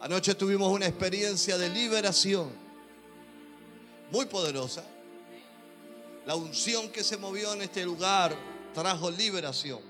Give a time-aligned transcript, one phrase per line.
[0.00, 2.52] Anoche tuvimos una experiencia de liberación
[4.12, 4.84] muy poderosa.
[6.24, 8.36] La unción que se movió en este lugar
[8.72, 9.80] trajo liberación.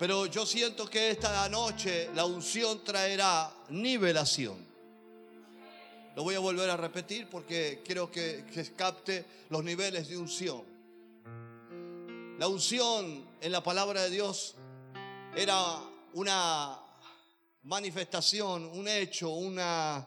[0.00, 4.56] Pero yo siento que esta noche la unción traerá nivelación.
[6.16, 10.64] Lo voy a volver a repetir porque quiero que, que capte los niveles de unción.
[12.36, 14.56] La unción en la palabra de Dios
[15.36, 15.76] era
[16.14, 16.79] una
[17.62, 20.06] manifestación, un hecho, una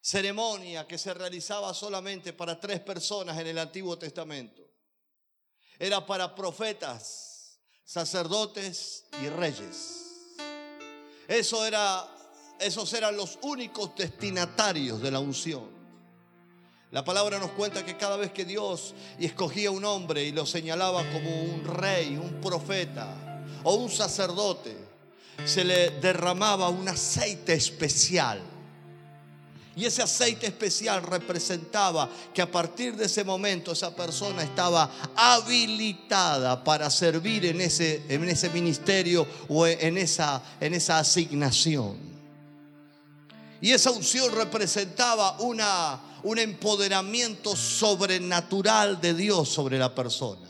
[0.00, 4.62] ceremonia que se realizaba solamente para tres personas en el Antiguo Testamento.
[5.78, 10.36] Era para profetas, sacerdotes y reyes.
[11.26, 12.06] Eso era,
[12.58, 15.80] esos eran los únicos destinatarios de la unción.
[16.90, 21.08] La palabra nos cuenta que cada vez que Dios escogía un hombre y lo señalaba
[21.12, 24.89] como un rey, un profeta o un sacerdote,
[25.44, 28.40] se le derramaba un aceite especial.
[29.76, 36.62] Y ese aceite especial representaba que a partir de ese momento esa persona estaba habilitada
[36.62, 41.96] para servir en ese, en ese ministerio o en esa, en esa asignación.
[43.60, 50.48] Y esa unción representaba una, un empoderamiento sobrenatural de Dios sobre la persona.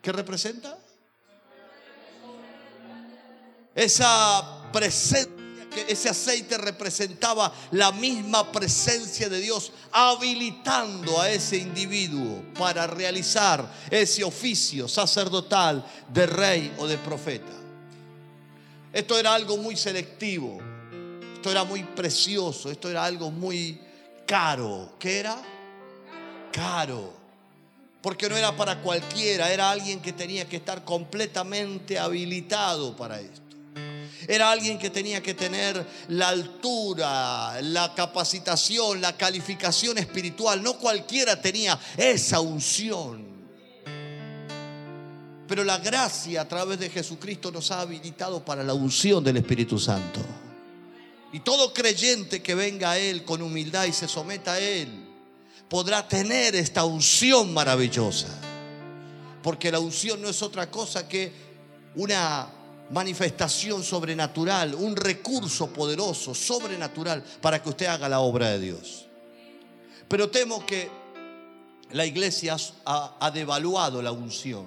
[0.00, 0.78] ¿Qué representa?
[3.74, 5.32] Esa presencia,
[5.88, 14.22] ese aceite representaba la misma presencia de Dios, habilitando a ese individuo para realizar ese
[14.22, 17.52] oficio sacerdotal de rey o de profeta.
[18.92, 20.60] Esto era algo muy selectivo,
[21.34, 23.80] esto era muy precioso, esto era algo muy
[24.24, 24.92] caro.
[25.00, 25.36] ¿Qué era?
[26.52, 27.12] Caro.
[28.00, 33.43] Porque no era para cualquiera, era alguien que tenía que estar completamente habilitado para esto.
[34.26, 40.62] Era alguien que tenía que tener la altura, la capacitación, la calificación espiritual.
[40.62, 43.34] No cualquiera tenía esa unción.
[45.46, 49.78] Pero la gracia a través de Jesucristo nos ha habilitado para la unción del Espíritu
[49.78, 50.20] Santo.
[51.32, 54.88] Y todo creyente que venga a Él con humildad y se someta a Él,
[55.68, 58.28] podrá tener esta unción maravillosa.
[59.42, 61.32] Porque la unción no es otra cosa que
[61.96, 62.48] una
[62.90, 69.06] manifestación sobrenatural, un recurso poderoso, sobrenatural, para que usted haga la obra de Dios.
[70.08, 70.90] Pero temo que
[71.92, 74.66] la iglesia ha, devaluado la unción.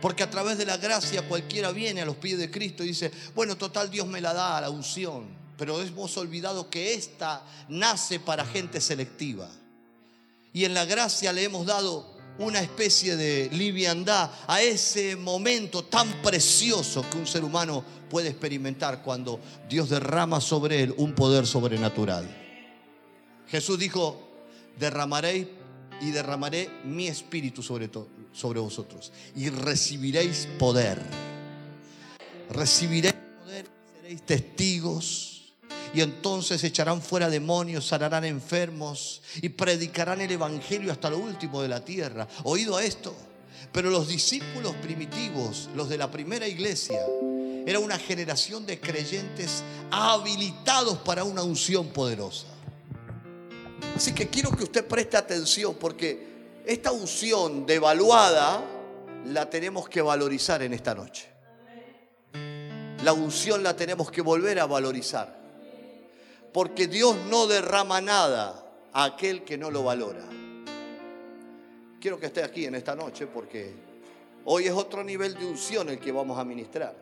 [0.00, 3.10] Porque a través de la gracia cualquiera viene a los pies de Cristo y dice,
[3.34, 5.26] bueno, total Dios me la da, la unción.
[5.56, 9.48] Pero hemos olvidado que esta nace para gente selectiva.
[10.52, 16.22] Y en la gracia le hemos dado una especie de liviandad a ese momento tan
[16.22, 22.26] precioso que un ser humano puede experimentar cuando Dios derrama sobre él un poder sobrenatural.
[23.48, 24.20] Jesús dijo,
[24.78, 25.48] derramaré
[26.00, 27.88] y derramaré mi espíritu sobre,
[28.32, 31.02] sobre vosotros y recibiréis poder.
[32.50, 35.35] Recibiréis poder y seréis testigos
[35.96, 41.68] y entonces echarán fuera demonios, sanarán enfermos y predicarán el Evangelio hasta lo último de
[41.68, 42.28] la tierra.
[42.44, 43.16] Oído a esto.
[43.72, 47.00] Pero los discípulos primitivos, los de la primera iglesia,
[47.64, 52.44] era una generación de creyentes habilitados para una unción poderosa.
[53.96, 58.62] Así que quiero que usted preste atención porque esta unción devaluada
[59.24, 61.26] la tenemos que valorizar en esta noche.
[63.02, 65.45] La unción la tenemos que volver a valorizar.
[66.56, 70.24] Porque Dios no derrama nada a aquel que no lo valora.
[72.00, 73.74] Quiero que esté aquí en esta noche porque
[74.46, 76.96] hoy es otro nivel de unción el que vamos a ministrar.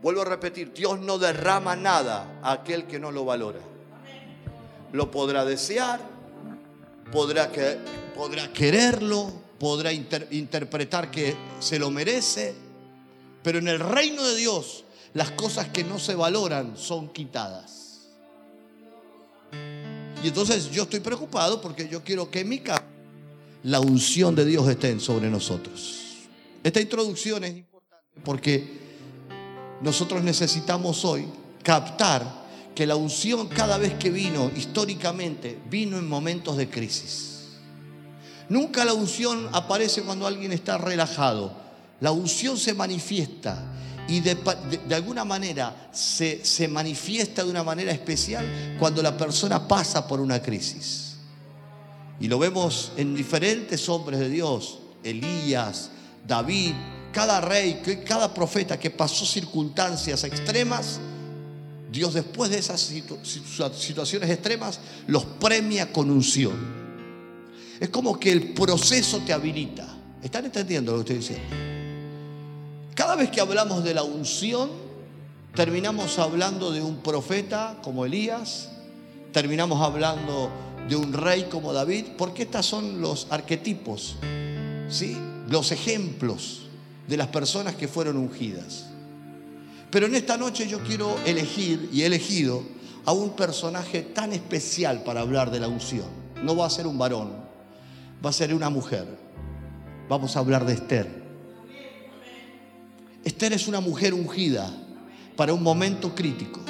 [0.00, 3.60] Vuelvo a repetir, Dios no derrama nada a aquel que no lo valora.
[4.92, 6.00] Lo podrá desear,
[7.12, 7.76] podrá, que,
[8.14, 12.54] podrá quererlo, podrá interpretar que se lo merece,
[13.42, 17.91] pero en el reino de Dios las cosas que no se valoran son quitadas.
[20.22, 22.84] Y entonces yo estoy preocupado porque yo quiero que en mi casa
[23.64, 26.00] la unción de Dios esté sobre nosotros.
[26.62, 28.82] Esta introducción es importante porque
[29.80, 31.26] nosotros necesitamos hoy
[31.62, 32.42] captar
[32.74, 37.32] que la unción cada vez que vino históricamente vino en momentos de crisis.
[38.48, 41.52] Nunca la unción aparece cuando alguien está relajado.
[42.00, 43.62] La unción se manifiesta
[44.12, 44.36] y de,
[44.94, 51.16] alguna manera se, manifiesta de una manera especial cuando la persona pasa por una crisis.
[52.20, 55.88] Y lo vemos en diferentes hombres de Dios, Elías,
[56.28, 56.74] David,
[57.10, 61.00] cada rey, cada profeta que pasó circunstancias extremas,
[61.90, 66.82] Dios después de esas situaciones extremas los premia con unción.
[67.80, 69.88] Es como que el proceso te habilita.
[70.22, 71.71] ¿Están entendiendo lo que estoy diciendo?
[73.02, 74.70] Cada vez que hablamos de la unción,
[75.56, 78.68] terminamos hablando de un profeta como Elías,
[79.32, 80.48] terminamos hablando
[80.88, 84.14] de un rey como David, porque estos son los arquetipos,
[84.88, 85.18] ¿sí?
[85.48, 86.68] los ejemplos
[87.08, 88.86] de las personas que fueron ungidas.
[89.90, 92.62] Pero en esta noche yo quiero elegir y he elegido
[93.04, 96.06] a un personaje tan especial para hablar de la unción.
[96.44, 97.32] No va a ser un varón,
[98.24, 99.08] va a ser una mujer.
[100.08, 101.21] Vamos a hablar de Esther.
[103.24, 104.70] Esther es una mujer ungida
[105.36, 106.60] para un momento crítico.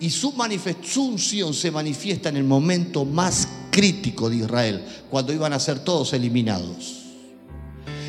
[0.00, 0.34] Y su,
[0.82, 5.78] su unción se manifiesta en el momento más crítico de Israel, cuando iban a ser
[5.78, 7.02] todos eliminados.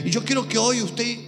[0.03, 1.19] Y yo quiero que hoy usted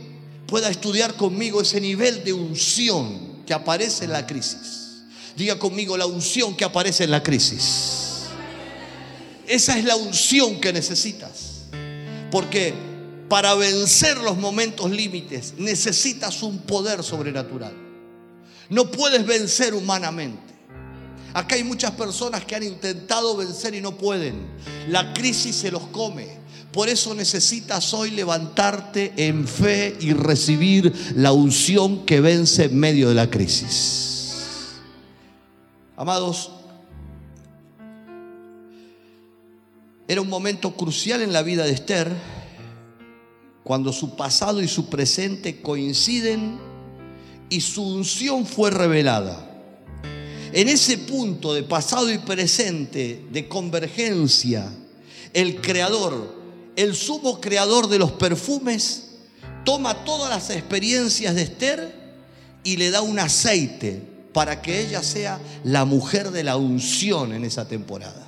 [0.48, 5.04] pueda estudiar conmigo ese nivel de unción que aparece en la crisis.
[5.38, 8.24] Diga conmigo la unción que aparece en la crisis.
[9.48, 11.66] Esa es la unción que necesitas.
[12.32, 12.74] Porque
[13.30, 17.74] para vencer los momentos límites necesitas un poder sobrenatural.
[18.70, 20.54] No puedes vencer humanamente.
[21.34, 24.48] Acá hay muchas personas que han intentado vencer y no pueden.
[24.88, 26.38] La crisis se los come.
[26.72, 33.10] Por eso necesitas hoy levantarte en fe y recibir la unción que vence en medio
[33.10, 34.76] de la crisis.
[35.98, 36.52] Amados,
[40.08, 42.12] era un momento crucial en la vida de Esther
[43.66, 46.58] cuando su pasado y su presente coinciden
[47.50, 49.52] y su unción fue revelada.
[50.54, 54.72] En ese punto de pasado y presente, de convergencia,
[55.34, 56.46] el creador
[56.76, 59.10] el sumo creador de los perfumes,
[59.64, 61.96] toma todas las experiencias de Esther
[62.64, 64.02] y le da un aceite
[64.34, 68.28] para que ella sea la mujer de la unción en esa temporada.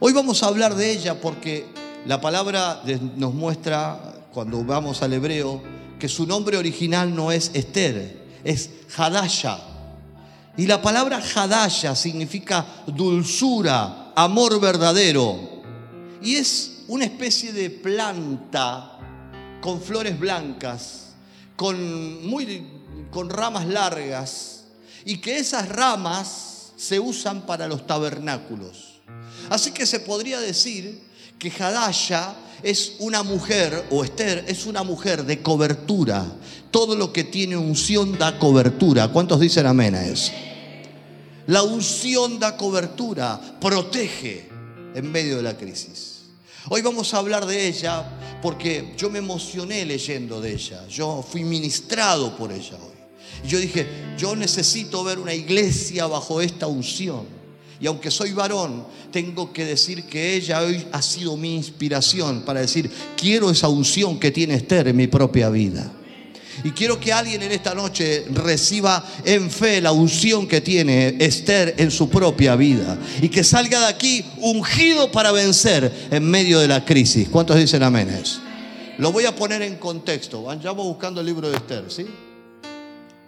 [0.00, 1.66] Hoy vamos a hablar de ella porque
[2.06, 2.82] la palabra
[3.16, 5.62] nos muestra, cuando vamos al hebreo,
[5.96, 9.60] que su nombre original no es Esther, es Hadasha.
[10.56, 15.62] Y la palabra Hadasha significa dulzura, amor verdadero.
[16.20, 18.98] Y es una especie de planta
[19.60, 21.12] con flores blancas,
[21.54, 22.66] con, muy,
[23.12, 24.64] con ramas largas,
[25.04, 29.00] y que esas ramas se usan para los tabernáculos.
[29.48, 31.00] Así que se podría decir
[31.38, 36.24] que Hadasha es una mujer, o Esther es una mujer de cobertura.
[36.70, 39.08] Todo lo que tiene unción da cobertura.
[39.08, 40.32] ¿Cuántos dicen amén a eso?
[41.46, 44.48] La unción da cobertura, protege
[44.94, 46.22] en medio de la crisis.
[46.70, 48.04] Hoy vamos a hablar de ella
[48.40, 50.86] porque yo me emocioné leyendo de ella.
[50.88, 52.94] Yo fui ministrado por ella hoy.
[53.46, 57.26] Yo dije, yo necesito ver una iglesia bajo esta unción.
[57.84, 62.60] Y aunque soy varón, tengo que decir que ella hoy ha sido mi inspiración para
[62.60, 65.92] decir, quiero esa unción que tiene Esther en mi propia vida.
[66.64, 71.74] Y quiero que alguien en esta noche reciba en fe la unción que tiene Esther
[71.76, 72.98] en su propia vida.
[73.20, 77.28] Y que salga de aquí ungido para vencer en medio de la crisis.
[77.28, 78.40] ¿Cuántos dicen amén eso?
[78.96, 80.44] Lo voy a poner en contexto.
[80.44, 82.06] Vayamos buscando el libro de Esther, ¿sí?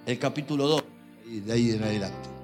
[0.06, 0.82] El capítulo 2,
[1.30, 2.35] y de ahí en adelante.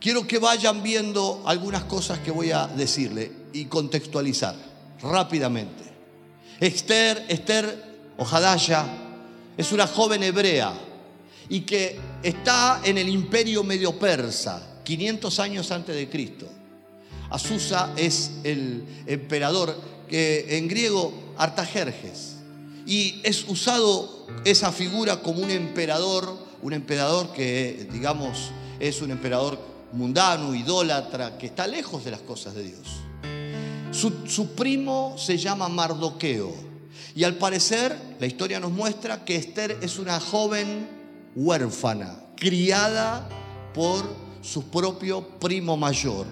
[0.00, 4.54] Quiero que vayan viendo algunas cosas que voy a decirle y contextualizar
[5.02, 5.84] rápidamente.
[6.58, 7.84] Esther, Esther
[8.16, 8.86] o Hadaya
[9.58, 10.72] es una joven hebrea
[11.50, 16.46] y que está en el imperio medio persa, 500 años antes de Cristo.
[17.28, 22.36] Azusa es el emperador que en griego Artajerjes
[22.86, 29.69] y es usado esa figura como un emperador, un emperador que digamos es un emperador
[29.92, 32.88] mundano, idólatra, que está lejos de las cosas de Dios.
[33.92, 36.70] Su, su primo se llama Mardoqueo
[37.14, 40.88] y al parecer, la historia nos muestra que Esther es una joven
[41.34, 43.28] huérfana, criada
[43.74, 44.04] por
[44.42, 46.26] su propio primo mayor.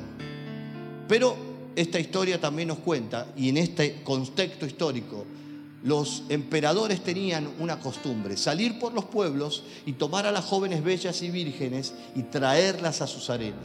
[1.08, 1.36] Pero
[1.74, 5.26] esta historia también nos cuenta, y en este contexto histórico,
[5.82, 11.22] los emperadores tenían una costumbre, salir por los pueblos y tomar a las jóvenes bellas
[11.22, 13.58] y vírgenes y traerlas a sus arenas.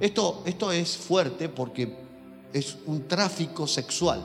[0.00, 1.96] Esto, esto es fuerte porque
[2.52, 4.22] es un tráfico sexual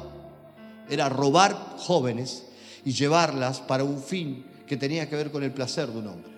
[0.89, 2.44] era robar jóvenes
[2.86, 6.32] y llevarlas para un fin que tenía que ver con el placer de un hombre.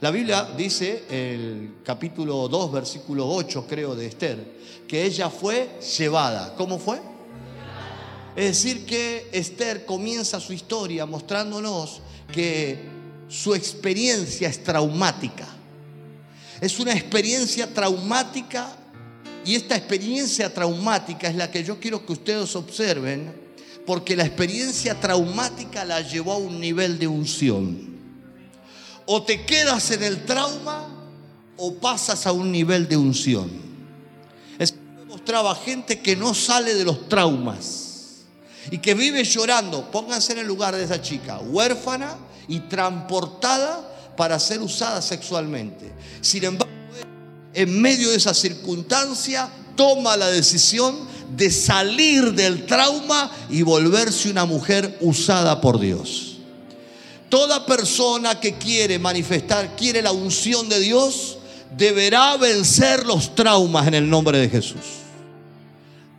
[0.00, 6.54] La Biblia dice, el capítulo 2, versículo 8 creo de Esther, que ella fue llevada.
[6.56, 7.00] ¿Cómo fue?
[8.38, 12.00] Es decir, que Esther comienza su historia mostrándonos
[12.32, 12.78] que
[13.28, 15.44] su experiencia es traumática.
[16.60, 18.76] Es una experiencia traumática
[19.44, 23.34] y esta experiencia traumática es la que yo quiero que ustedes observen
[23.84, 27.98] porque la experiencia traumática la llevó a un nivel de unción.
[29.06, 30.86] O te quedas en el trauma
[31.56, 33.50] o pasas a un nivel de unción.
[34.60, 34.72] Es
[35.08, 37.87] mostraba gente que no sale de los traumas
[38.70, 39.90] y que vive llorando.
[39.90, 42.16] Pónganse en el lugar de esa chica, huérfana
[42.48, 45.92] y transportada para ser usada sexualmente.
[46.20, 46.72] Sin embargo,
[47.54, 50.96] en medio de esa circunstancia, toma la decisión
[51.36, 56.38] de salir del trauma y volverse una mujer usada por Dios.
[57.28, 61.38] Toda persona que quiere manifestar, quiere la unción de Dios,
[61.76, 64.80] deberá vencer los traumas en el nombre de Jesús.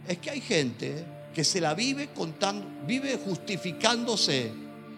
[0.08, 4.51] Es que hay gente que se la vive contando, vive justificándose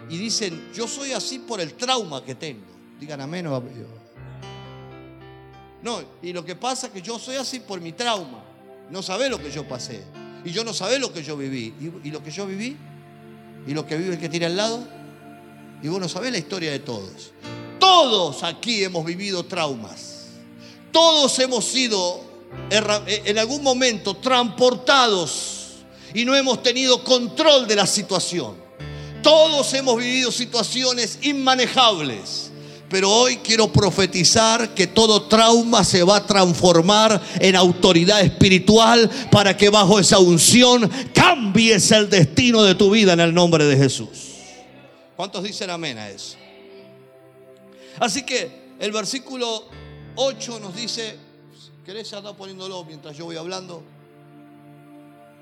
[0.10, 2.66] y dicen, yo soy así por el trauma que tengo.
[3.00, 3.64] Digan amén o
[5.82, 8.52] No, y lo que pasa es que yo soy así por mi trauma
[8.92, 10.04] no sabe lo que yo pasé.
[10.44, 11.74] Y yo no sabe lo que yo viví.
[12.04, 12.78] ¿Y, lo que yo viví?
[13.66, 14.86] ¿Y lo que vive el que tiene al lado?
[15.82, 17.32] Y vos no sabés la historia de todos.
[17.80, 20.28] Todos aquí hemos vivido traumas.
[20.92, 22.22] Todos hemos sido
[22.70, 25.61] en algún momento transportados
[26.14, 28.56] y no hemos tenido control de la situación.
[29.22, 32.52] Todos hemos vivido situaciones inmanejables.
[32.90, 39.56] Pero hoy quiero profetizar que todo trauma se va a transformar en autoridad espiritual para
[39.56, 44.10] que bajo esa unción cambies el destino de tu vida en el nombre de Jesús.
[45.16, 46.36] ¿Cuántos dicen amén a eso?
[47.98, 49.70] Así que el versículo
[50.16, 51.16] 8 nos dice,
[51.86, 53.84] ¿querés andar poniéndolo mientras yo voy hablando?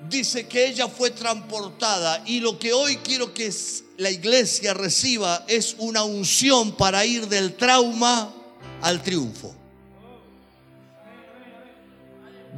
[0.08, 3.52] Dice que ella fue transportada y lo que hoy quiero que
[3.98, 8.34] la iglesia reciba es una unción para ir del trauma
[8.82, 9.54] al triunfo.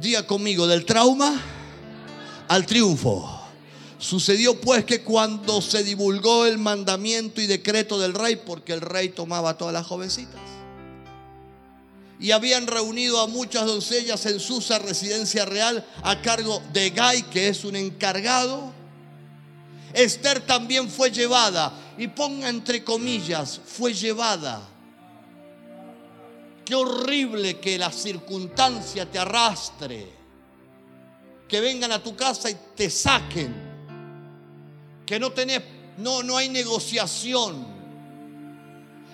[0.00, 1.40] Diga conmigo, del trauma
[2.48, 3.40] al triunfo.
[3.98, 9.10] Sucedió pues que cuando se divulgó el mandamiento y decreto del rey, porque el rey
[9.10, 10.40] tomaba a todas las jovencitas,
[12.22, 17.48] y habían reunido a muchas doncellas en Susa, residencia real, a cargo de Gai, que
[17.48, 18.72] es un encargado.
[19.92, 24.62] Esther también fue llevada, y ponga entre comillas, fue llevada.
[26.64, 30.08] Qué horrible que la circunstancia te arrastre,
[31.48, 33.52] que vengan a tu casa y te saquen,
[35.04, 35.60] que no tenés,
[35.98, 37.71] no, no hay negociación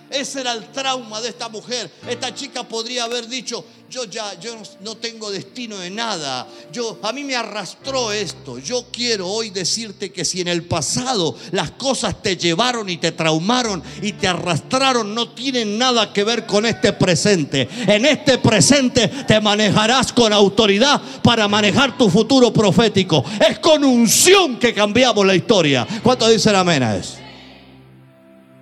[0.09, 1.89] ese era el trauma de esta mujer.
[2.07, 6.47] Esta chica podría haber dicho, yo ya yo no, tengo destino de nada.
[6.71, 8.59] Yo a mí me arrastró esto.
[8.59, 13.11] Yo quiero hoy decirte que si en el pasado las cosas te llevaron y te
[13.11, 17.67] traumaron y te arrastraron, no tienen nada que ver con este presente.
[17.87, 23.23] En este presente te manejarás con autoridad para manejar tu futuro profético.
[23.47, 25.87] Es con unción que cambiamos la historia.
[26.03, 27.28] ¿Cuánto dicen amén a eso?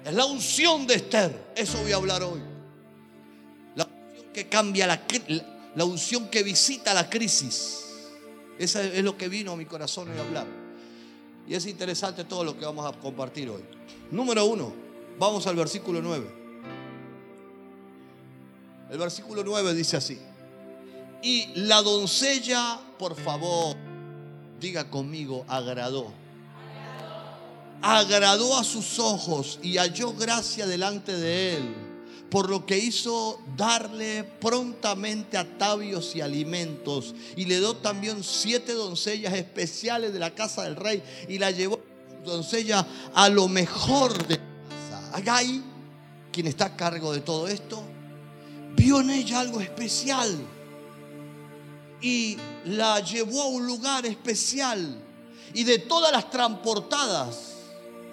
[0.07, 1.51] Es la unción de Esther.
[1.53, 2.39] Eso voy a hablar hoy.
[3.75, 5.01] La unción que cambia la,
[5.75, 7.83] la unción que visita la crisis.
[8.57, 10.47] Eso es lo que vino a mi corazón hoy a hablar.
[11.45, 13.63] Y es interesante todo lo que vamos a compartir hoy.
[14.09, 14.73] Número uno,
[15.19, 16.25] vamos al versículo 9.
[18.89, 20.17] El versículo 9 dice así.
[21.21, 23.75] Y la doncella, por favor,
[24.57, 26.13] diga conmigo, agradó
[27.81, 31.75] agradó a sus ojos y halló gracia delante de él,
[32.29, 39.33] por lo que hizo darle prontamente atavios y alimentos, y le dio también siete doncellas
[39.33, 41.79] especiales de la casa del rey, y la llevó
[42.25, 45.11] doncella a lo mejor de casa.
[45.13, 45.63] Agai,
[46.31, 47.81] quien está a cargo de todo esto,
[48.75, 50.37] vio en ella algo especial
[52.01, 55.03] y la llevó a un lugar especial.
[55.53, 57.56] Y de todas las transportadas,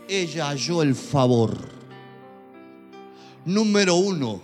[0.09, 1.57] ella halló el favor.
[3.45, 4.41] Número uno,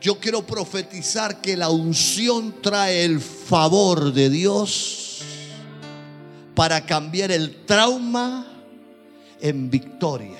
[0.00, 5.22] yo quiero profetizar que la unción trae el favor de Dios
[6.54, 8.46] para cambiar el trauma
[9.40, 10.38] en victoria.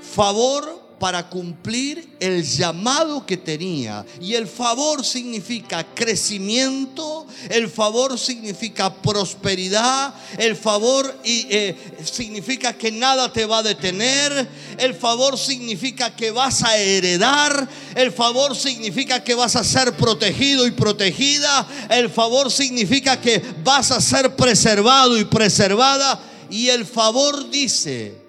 [0.00, 4.04] Favor para cumplir el llamado que tenía.
[4.20, 13.32] Y el favor significa crecimiento, el favor significa prosperidad, el favor eh, significa que nada
[13.32, 14.48] te va a detener,
[14.78, 20.66] el favor significa que vas a heredar, el favor significa que vas a ser protegido
[20.66, 26.20] y protegida, el favor significa que vas a ser preservado y preservada.
[26.50, 28.23] Y el favor dice,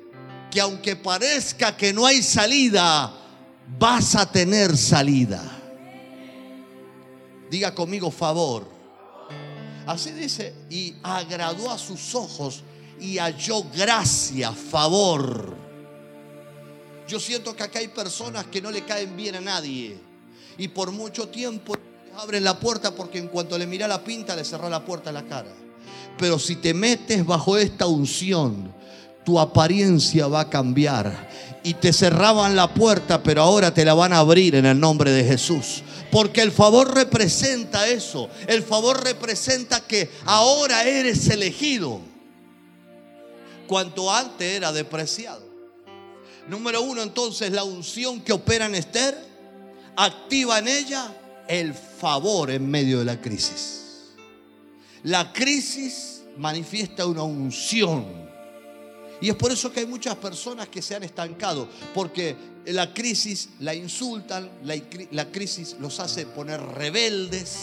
[0.55, 3.11] que aunque parezca que no hay salida,
[3.77, 5.43] vas a tener salida.
[7.51, 8.65] Diga conmigo favor.
[9.85, 12.63] Así dice, y agradó a sus ojos
[13.01, 15.57] y halló gracia, favor.
[17.05, 19.97] Yo siento que acá hay personas que no le caen bien a nadie
[20.57, 21.75] y por mucho tiempo
[22.15, 25.15] abren la puerta porque en cuanto le mira la pinta le cerró la puerta en
[25.15, 25.51] la cara.
[26.17, 28.73] Pero si te metes bajo esta unción,
[29.25, 31.29] tu apariencia va a cambiar.
[31.63, 35.11] Y te cerraban la puerta, pero ahora te la van a abrir en el nombre
[35.11, 35.81] de Jesús.
[36.11, 38.29] Porque el favor representa eso.
[38.47, 41.99] El favor representa que ahora eres elegido.
[43.67, 45.43] Cuanto antes era despreciado.
[46.47, 49.17] Número uno, entonces, la unción que opera en Esther
[49.95, 51.11] activa en ella
[51.47, 54.13] el favor en medio de la crisis.
[55.01, 58.24] La crisis manifiesta una unción
[59.21, 62.35] y es por eso que hay muchas personas que se han estancado, porque
[62.67, 67.55] la crisis la insultan, la, crisis los hace poner rebeldes,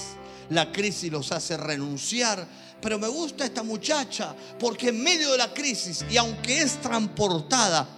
[0.51, 2.47] la crisis los hace renunciar.
[2.81, 7.89] Pero me gusta esta muchacha porque en medio de la crisis, y aunque es transportada,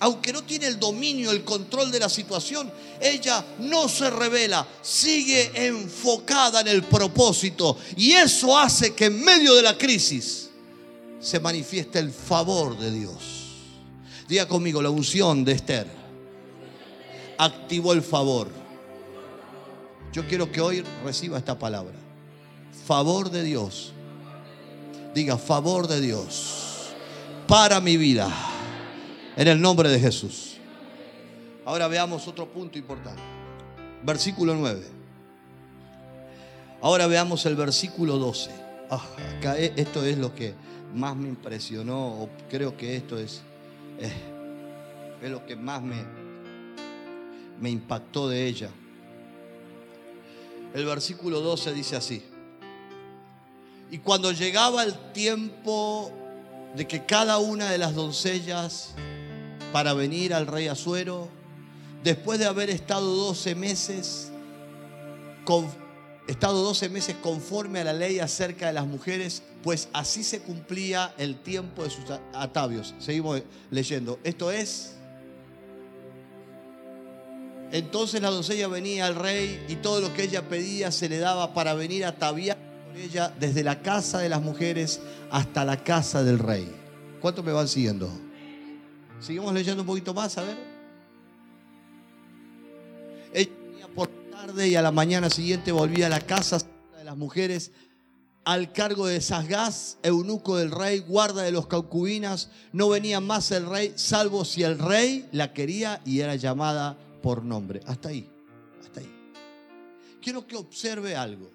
[0.00, 2.70] aunque no tiene el dominio, el control de la situación,
[3.00, 7.78] ella no se revela, sigue enfocada en el propósito.
[7.96, 10.45] Y eso hace que en medio de la crisis
[11.20, 13.46] se manifiesta el favor de Dios.
[14.28, 15.86] Diga conmigo, la unción de Esther
[17.38, 18.48] activó el favor.
[20.12, 21.94] Yo quiero que hoy reciba esta palabra.
[22.86, 23.92] Favor de Dios.
[25.14, 26.66] Diga, favor de Dios
[27.46, 28.28] para mi vida.
[29.36, 30.56] En el nombre de Jesús.
[31.64, 33.20] Ahora veamos otro punto importante.
[34.02, 34.82] Versículo 9.
[36.80, 38.50] Ahora veamos el versículo 12.
[38.90, 39.02] Ah,
[39.36, 40.54] acá e, esto es lo que
[40.94, 43.42] más me impresionó, o creo que esto es,
[43.98, 44.12] es,
[45.30, 46.04] lo que más me,
[47.60, 48.70] me impactó de ella.
[50.74, 52.22] El versículo 12 dice así.
[53.90, 56.12] Y cuando llegaba el tiempo
[56.74, 58.94] de que cada una de las doncellas
[59.72, 61.28] para venir al rey Azuero,
[62.02, 64.30] después de haber estado 12 meses
[65.44, 65.85] con
[66.26, 71.14] estado 12 meses conforme a la ley acerca de las mujeres, pues así se cumplía
[71.18, 72.94] el tiempo de sus atavios.
[72.98, 74.18] Seguimos leyendo.
[74.24, 74.92] Esto es...
[77.72, 81.52] Entonces la doncella venía al rey y todo lo que ella pedía se le daba
[81.52, 86.22] para venir a ataviar con ella desde la casa de las mujeres hasta la casa
[86.22, 86.72] del rey.
[87.20, 88.08] ¿Cuánto me van siguiendo?
[89.20, 90.76] Seguimos leyendo un poquito más, a ver.
[94.54, 96.58] Y a la mañana siguiente volvía a la casa
[96.96, 97.72] de las mujeres
[98.44, 102.50] al cargo de Sasgás, eunuco del rey, guarda de los concubinas.
[102.72, 107.42] No venía más el rey, salvo si el rey la quería y era llamada por
[107.42, 107.80] nombre.
[107.86, 108.30] Hasta ahí,
[108.80, 109.12] hasta ahí.
[110.22, 111.50] Quiero que observe algo,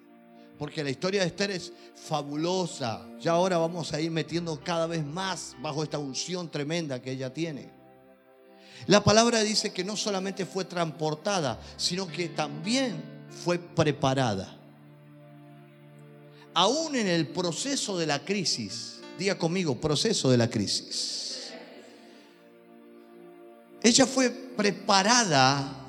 [0.58, 3.08] porque la historia de Esther es fabulosa.
[3.18, 7.32] Ya ahora vamos a ir metiendo cada vez más bajo esta unción tremenda que ella
[7.32, 7.81] tiene.
[8.86, 13.02] La palabra dice que no solamente fue transportada, sino que también
[13.44, 14.58] fue preparada.
[16.54, 21.52] Aún en el proceso de la crisis, diga conmigo, proceso de la crisis.
[23.82, 25.86] Ella fue preparada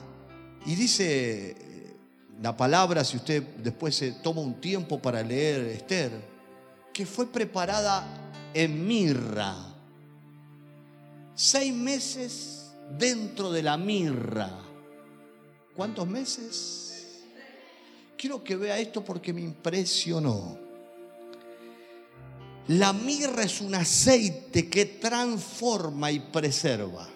[0.65, 1.55] y dice
[2.41, 6.11] la palabra, si usted después se toma un tiempo para leer Esther,
[6.93, 8.05] que fue preparada
[8.53, 9.55] en mirra.
[11.35, 14.49] Seis meses dentro de la mirra.
[15.75, 17.23] ¿Cuántos meses?
[18.17, 20.57] Quiero que vea esto porque me impresionó.
[22.69, 27.07] La mirra es un aceite que transforma y preserva.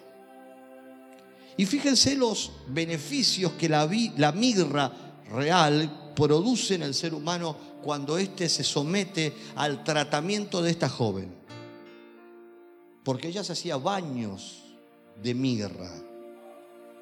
[1.56, 3.86] Y fíjense los beneficios que la,
[4.32, 4.92] mirra
[5.30, 11.34] real produce en el ser humano cuando éste se somete al tratamiento de esta joven.
[13.02, 14.67] Porque ella se hacía baños
[15.22, 15.90] de mirra.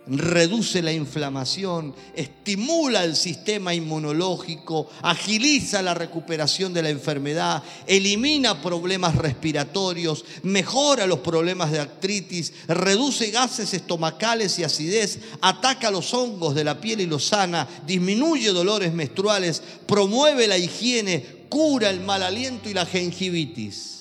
[0.09, 9.17] Reduce la inflamación, estimula el sistema inmunológico, agiliza la recuperación de la enfermedad, elimina problemas
[9.17, 16.63] respiratorios, mejora los problemas de artritis, reduce gases estomacales y acidez, ataca los hongos de
[16.63, 22.71] la piel y los sana, disminuye dolores menstruales, promueve la higiene, cura el mal aliento
[22.71, 23.96] y la gingivitis.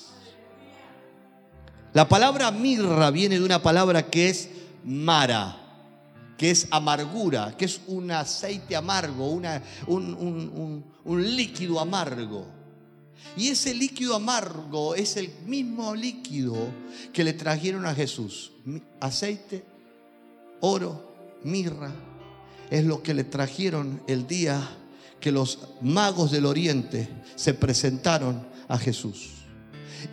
[1.95, 4.49] La palabra mirra viene de una palabra que es
[4.83, 5.55] mara,
[6.37, 9.29] que es amargura, que es un aceite amargo,
[9.87, 12.47] un, líquido amargo.
[13.37, 16.57] Y ese líquido amargo es el mismo líquido
[17.13, 18.51] que le trajeron a Jesús.
[18.99, 19.63] Aceite,
[20.59, 21.93] oro mirra,
[22.69, 24.61] es lo que le trajeron el día
[25.21, 29.34] que los magos del oriente se presentaron a Jesús.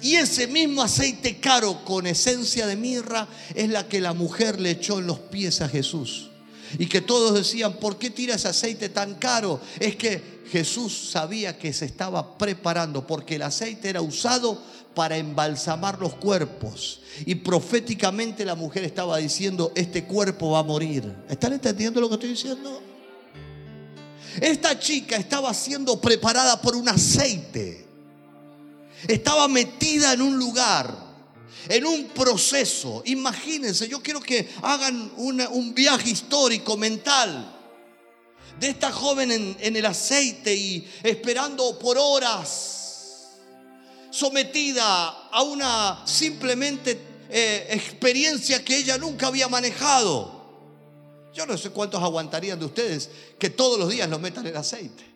[0.01, 4.71] Y ese mismo aceite caro con esencia de mirra es la que la mujer le
[4.71, 6.31] echó en los pies a Jesús.
[6.79, 9.61] Y que todos decían, ¿por qué tira ese aceite tan caro?
[9.79, 14.63] Es que Jesús sabía que se estaba preparando porque el aceite era usado
[14.95, 17.01] para embalsamar los cuerpos.
[17.27, 21.15] Y proféticamente la mujer estaba diciendo, este cuerpo va a morir.
[21.29, 22.81] ¿Están entendiendo lo que estoy diciendo?
[24.41, 27.87] Esta chica estaba siendo preparada por un aceite.
[29.09, 30.95] Estaba metida en un lugar,
[31.69, 33.03] en un proceso.
[33.07, 37.61] Imagínense, yo quiero que hagan un viaje histórico mental
[38.63, 43.31] de esta joven en, el aceite y esperando por horas
[44.11, 50.43] sometida a una simplemente eh, experiencia que ella nunca había manejado.
[51.35, 55.12] Yo no sé cuántos aguantarían de ustedes que todos los días lo metan en aceite.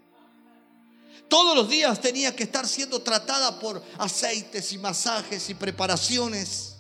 [1.29, 6.77] Todos los días tenía que estar siendo tratada por aceites y masajes y preparaciones.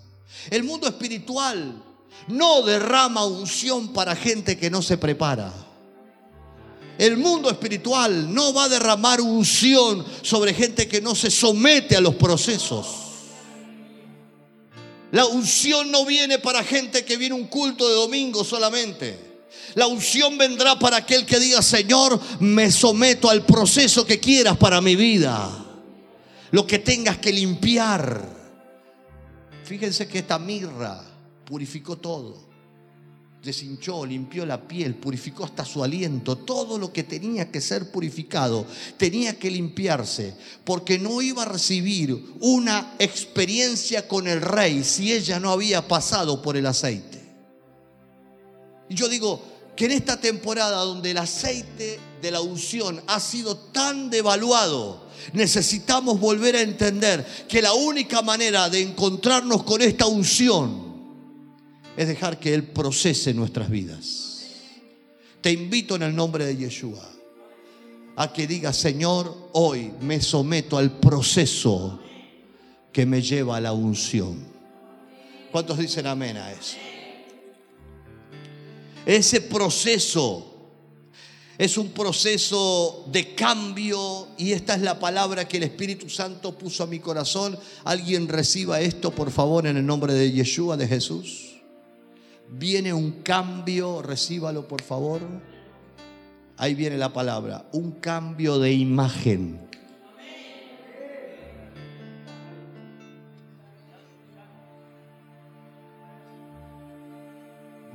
[0.50, 1.82] El mundo espiritual
[2.28, 5.52] no derrama unción para gente que no se prepara.
[6.98, 12.00] El mundo espiritual no va a derramar unción sobre gente que no se somete a
[12.00, 12.86] los procesos.
[15.12, 19.25] La unción no viene para gente que viene un culto de domingo solamente.
[19.76, 24.80] La unción vendrá para aquel que diga, Señor, me someto al proceso que quieras para
[24.80, 25.48] mi vida.
[26.50, 28.26] Lo que tengas que limpiar.
[29.64, 31.04] Fíjense que esta mirra
[31.44, 32.46] purificó todo
[33.46, 38.66] deshinchó, limpió la piel, purificó hasta su aliento, todo lo que tenía que ser purificado,
[38.96, 40.34] tenía que limpiarse,
[40.64, 46.42] porque no iba a recibir una experiencia con el rey si ella no había pasado
[46.42, 47.22] por el aceite.
[48.88, 53.56] Y yo digo que en esta temporada donde el aceite de la unción ha sido
[53.56, 60.86] tan devaluado, necesitamos volver a entender que la única manera de encontrarnos con esta unción
[61.96, 64.46] es dejar que Él procese nuestras vidas.
[65.42, 67.06] Te invito en el nombre de Yeshua
[68.16, 72.00] a que digas, Señor, hoy me someto al proceso
[72.92, 74.42] que me lleva a la unción.
[75.52, 76.76] ¿Cuántos dicen amén a eso?
[79.06, 80.52] Ese proceso
[81.58, 86.82] es un proceso de cambio y esta es la palabra que el Espíritu Santo puso
[86.82, 87.56] a mi corazón.
[87.84, 91.56] Alguien reciba esto, por favor, en el nombre de Yeshua, de Jesús.
[92.50, 95.20] Viene un cambio, recíbalo por favor.
[96.58, 99.65] Ahí viene la palabra, un cambio de imagen.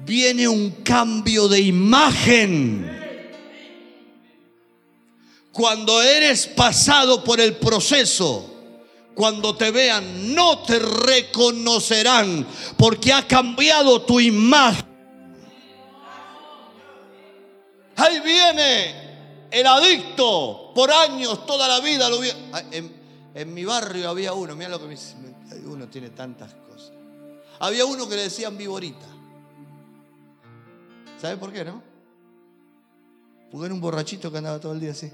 [0.03, 2.99] Viene un cambio de imagen.
[5.51, 8.51] Cuando eres pasado por el proceso,
[9.13, 14.85] cuando te vean, no te reconocerán porque ha cambiado tu imagen.
[17.97, 18.95] Ahí viene
[19.51, 22.09] el adicto por años, toda la vida.
[22.09, 22.19] Lo
[22.53, 25.15] ah, en, mi barrio había uno, mira lo que me dice,
[25.65, 26.93] uno tiene tantas cosas.
[27.59, 29.10] Había uno que le decían viborita.
[31.21, 31.83] ¿Sabe por qué, no?
[33.51, 35.11] Porque era un borrachito que andaba todo el día así.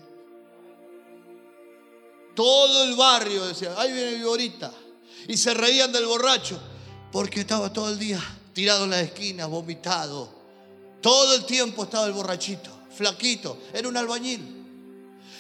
[2.34, 4.72] Todo el barrio decía, ahí viene Viborita.
[5.28, 6.58] Y se reían del borracho,
[7.12, 8.22] porque estaba todo el día
[8.54, 10.30] tirado en la esquina, vomitado.
[11.02, 14.56] Todo el tiempo estaba el borrachito, flaquito, era un albañil.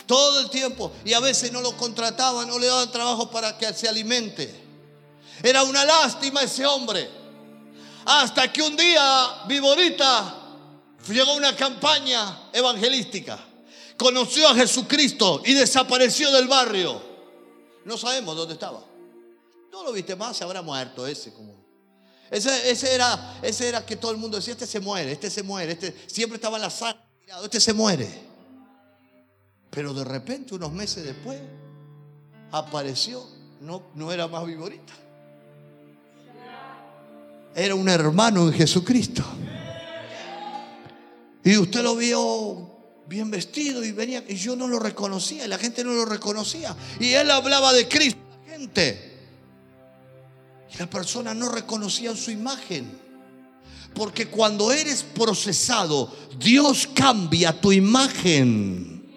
[0.06, 0.92] Todo el tiempo.
[1.06, 4.54] Y a veces no lo contrataban, no le daban trabajo para que se alimente.
[5.42, 7.10] Era una lástima ese hombre.
[8.06, 10.47] Hasta que un día Viborita
[11.10, 13.40] llegó una campaña evangelística
[13.98, 17.02] conoció a Jesucristo y desapareció del barrio.
[17.84, 18.84] No sabemos dónde estaba.
[19.72, 21.66] No lo viste más, se habrá muerto ese como.
[22.30, 25.72] Ese, era, ese era que todo el mundo decía, este se muere, este se muere,
[25.74, 27.02] este siempre estaba en la sangre
[27.44, 28.08] este se muere.
[29.70, 31.40] Pero de repente, unos meses después,
[32.52, 33.26] apareció,
[33.62, 34.94] no, no era más vivorita.
[37.56, 39.24] Era un hermano en Jesucristo.
[41.48, 45.58] Y usted lo vio bien vestido y venía, y yo no lo reconocía, y la
[45.58, 46.76] gente no lo reconocía.
[47.00, 49.18] Y él hablaba de Cristo, la gente.
[50.74, 53.00] Y la persona no reconocía su imagen.
[53.94, 59.10] Porque cuando eres procesado, Dios cambia tu imagen.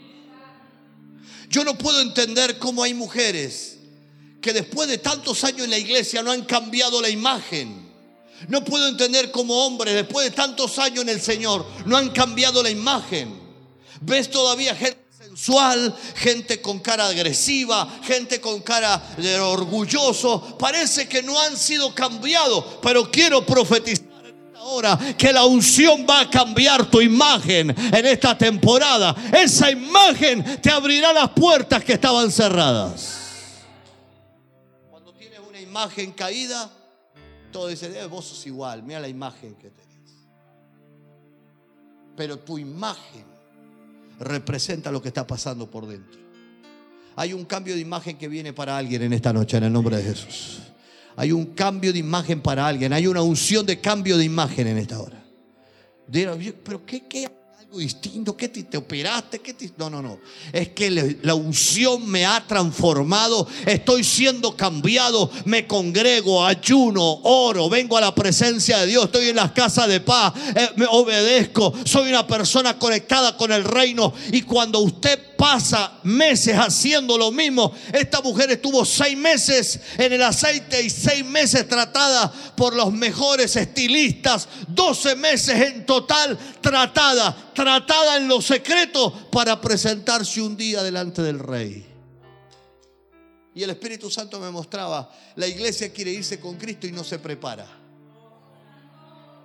[1.48, 3.78] Yo no puedo entender cómo hay mujeres
[4.40, 7.89] que después de tantos años en la iglesia no han cambiado la imagen.
[8.48, 12.62] No puedo entender cómo hombres, después de tantos años en el Señor, no han cambiado
[12.62, 13.38] la imagen.
[14.00, 20.56] Ves todavía gente sensual, gente con cara agresiva, gente con cara de orgulloso.
[20.58, 24.10] Parece que no han sido cambiados, pero quiero profetizar
[24.56, 29.14] ahora que la unción va a cambiar tu imagen en esta temporada.
[29.32, 33.18] Esa imagen te abrirá las puertas que estaban cerradas.
[34.90, 36.70] Cuando tienes una imagen caída,
[37.50, 39.90] todo dice, eh, vos sos igual, mira la imagen que tenés.
[42.16, 43.24] Pero tu imagen
[44.18, 46.20] representa lo que está pasando por dentro.
[47.16, 49.96] Hay un cambio de imagen que viene para alguien en esta noche, en el nombre
[49.96, 50.60] de Jesús.
[51.16, 52.92] Hay un cambio de imagen para alguien.
[52.92, 55.22] Hay una unción de cambio de imagen en esta hora.
[56.10, 57.28] Pero ¿qué, qué
[57.78, 58.36] distinto?
[58.36, 59.38] ¿Qué te, operaste?
[59.38, 60.18] ¿Qué no, no, no.
[60.52, 63.46] Es que la unción me ha transformado.
[63.66, 65.30] Estoy siendo cambiado.
[65.44, 67.68] Me congrego, ayuno, oro.
[67.68, 69.04] Vengo a la presencia de Dios.
[69.04, 70.32] Estoy en las casas de paz.
[70.54, 71.72] Eh, me obedezco.
[71.84, 74.12] Soy una persona conectada con el reino.
[74.32, 77.72] Y cuando usted pasa meses haciendo lo mismo.
[77.94, 83.56] Esta mujer estuvo seis meses en el aceite y seis meses tratada por los mejores
[83.56, 84.46] estilistas.
[84.68, 91.38] Doce meses en total tratada, tratada en lo secreto para presentarse un día delante del
[91.38, 91.86] rey.
[93.54, 97.18] Y el Espíritu Santo me mostraba, la iglesia quiere irse con Cristo y no se
[97.18, 97.66] prepara.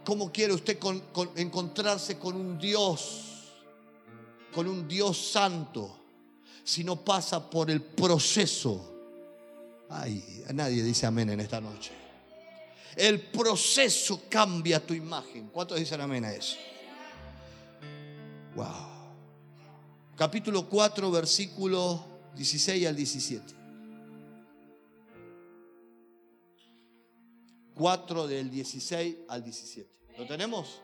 [0.04, 0.78] ¿Cómo quiere usted
[1.38, 3.35] encontrarse con un Dios
[4.56, 6.00] con un Dios santo
[6.64, 8.94] si no pasa por el proceso.
[9.90, 11.92] Ay, nadie dice amén en esta noche.
[12.96, 15.50] El proceso cambia tu imagen.
[15.50, 16.56] ¿Cuántos dicen amén a eso?
[18.56, 18.96] Wow.
[20.16, 22.06] Capítulo 4, versículo
[22.38, 23.54] 16 al 17.
[27.76, 29.90] 4 del 16 al 17.
[30.18, 30.82] ¿Lo tenemos?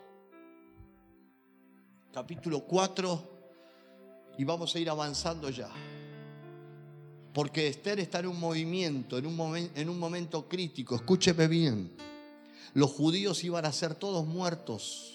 [2.12, 3.31] Capítulo 4,
[4.42, 5.70] y vamos a ir avanzando ya.
[7.32, 10.96] Porque Esther está en un movimiento, en un, en un momento crítico.
[10.96, 11.96] Escúcheme bien.
[12.74, 15.14] Los judíos iban a ser todos muertos.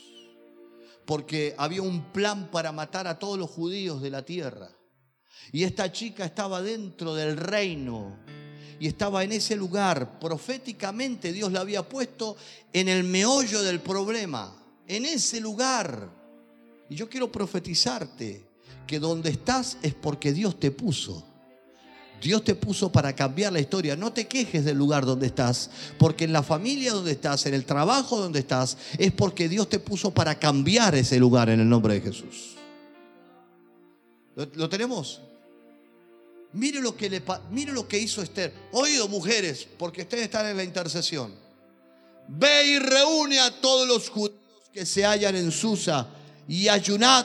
[1.05, 4.71] Porque había un plan para matar a todos los judíos de la tierra.
[5.51, 8.21] Y esta chica estaba dentro del reino.
[8.79, 10.21] Y estaba en ese lugar.
[10.21, 12.37] Proféticamente Dios la había puesto
[12.73, 14.57] en el meollo del problema.
[14.87, 16.13] En ese lugar.
[16.89, 18.46] Y yo quiero profetizarte
[18.87, 21.25] que donde estás es porque Dios te puso.
[22.21, 23.97] Dios te puso para cambiar la historia.
[23.97, 27.65] No te quejes del lugar donde estás, porque en la familia donde estás, en el
[27.65, 31.95] trabajo donde estás, es porque Dios te puso para cambiar ese lugar en el nombre
[31.95, 32.55] de Jesús.
[34.35, 35.21] ¿Lo, tenemos?
[36.53, 38.53] Mire lo, que le, mire lo que hizo Esther.
[38.73, 41.33] Oído, mujeres, porque ustedes están en la intercesión.
[42.29, 44.41] Ve y reúne a todos los judíos
[44.73, 46.09] que se hallan en Susa
[46.49, 47.25] y ayunad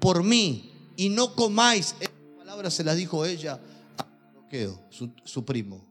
[0.00, 0.67] por mí
[0.98, 1.94] y no comáis.
[2.00, 3.58] Esta palabra se la dijo ella
[3.96, 4.06] a
[4.90, 5.86] su, su primo.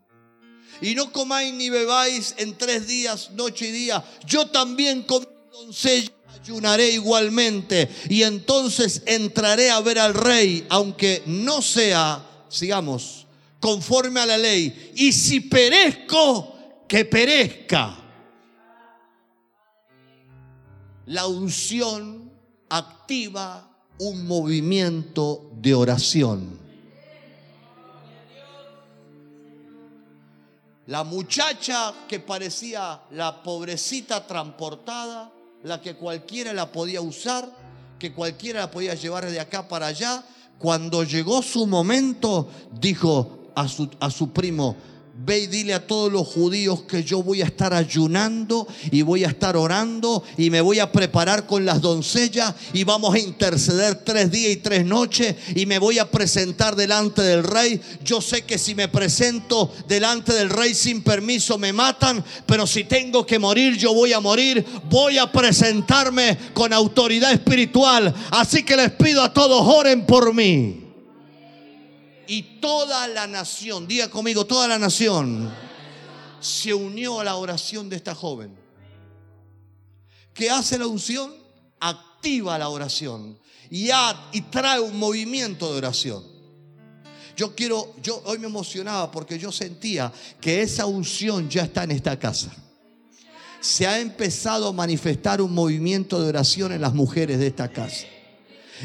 [0.82, 4.04] Y no comáis ni bebáis en tres días, noche y día.
[4.26, 7.89] Yo también con doncella ayunaré igualmente.
[8.10, 13.26] Y entonces entraré a ver al rey, aunque no sea, sigamos,
[13.62, 14.91] conforme a la ley.
[14.96, 17.98] Y si perezco, que perezca.
[21.06, 22.30] La unción
[22.70, 23.66] activa
[23.99, 26.57] un movimiento de oración.
[30.88, 35.31] La muchacha que parecía la pobrecita transportada,
[35.63, 37.49] la que cualquiera la podía usar,
[37.99, 40.23] que cualquiera la podía llevar de acá para allá,
[40.60, 42.47] cuando llegó su momento,
[42.79, 44.77] dijo a su, a su primo,
[45.19, 49.23] Ve y dile a todos los judíos que yo voy a estar ayunando y voy
[49.23, 53.95] a estar orando y me voy a preparar con las doncellas y vamos a interceder
[53.95, 57.82] tres días y tres noches y me voy a presentar delante del rey.
[58.03, 62.84] Yo sé que si me presento delante del rey sin permiso me matan, pero si
[62.84, 64.63] tengo que morir yo voy a morir.
[64.88, 68.13] Voy a presentarme con autoridad espiritual.
[68.30, 70.87] Así que les pido a todos oren por mí.
[72.28, 75.54] Y toda la nación, diga conmigo, toda la nación
[76.40, 78.56] se unió a la oración de esta joven.
[80.34, 81.34] ¿Qué hace la unción?
[81.80, 83.90] Activa la oración y,
[84.32, 86.24] y trae un movimiento de oración.
[87.36, 90.12] Yo quiero, yo hoy me emocionaba porque yo sentía
[90.42, 92.52] que esa unción ya está en esta casa.
[93.60, 98.08] Se ha empezado a manifestar un movimiento de oración en las mujeres de esta casa.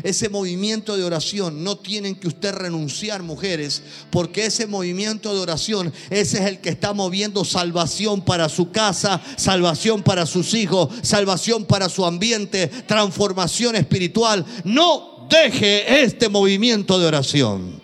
[0.02, 5.92] Ese movimiento de oración no tienen que usted renunciar, mujeres, porque ese movimiento de oración,
[6.10, 11.64] ese es el que está moviendo salvación para su casa, salvación para sus hijos, salvación
[11.64, 14.44] para su ambiente, transformación espiritual.
[14.64, 17.80] No deje este movimiento de oración,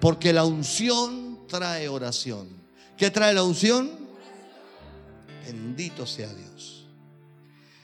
[0.00, 2.48] porque la unción trae oración.
[2.96, 3.90] ¿Qué trae la unción?
[5.46, 6.84] Bendito sea Dios.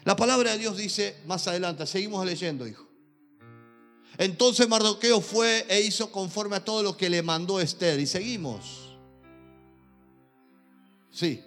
[0.05, 2.90] La palabra de Dios dice más adelante, seguimos leyendo, hijo.
[4.21, 7.99] Entonces Mardoqueo fue e hizo conforme a todo lo que le mandó Esther.
[7.99, 8.95] Y seguimos.
[11.11, 11.43] Sí.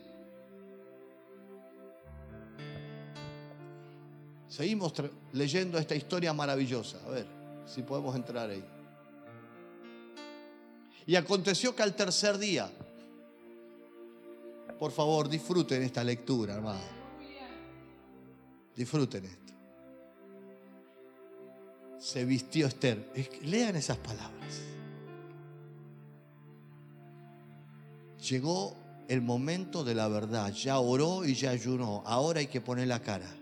[4.49, 4.91] Seguimos
[5.33, 6.97] leyendo esta historia maravillosa.
[7.05, 7.27] A ver
[7.67, 8.65] si podemos entrar ahí.
[11.05, 12.71] Y aconteció que al tercer día,
[14.79, 16.81] por favor, disfruten esta lectura, hermano.
[18.75, 19.42] Disfruten esto
[22.03, 23.13] se vistió Esther.
[23.43, 24.61] Lean esas palabras.
[28.29, 28.75] Llegó
[29.07, 30.51] el momento de la verdad.
[30.51, 32.03] Ya oró y ya ayunó.
[32.05, 33.33] Ahora hay que poner la cara.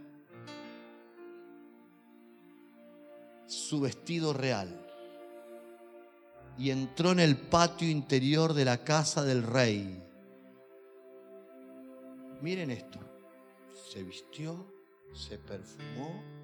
[3.47, 4.79] Su vestido real.
[6.55, 10.03] Y entró en el patio interior de la casa del rey.
[12.41, 12.99] Miren esto.
[13.91, 14.71] Se vistió,
[15.13, 16.40] se perfumó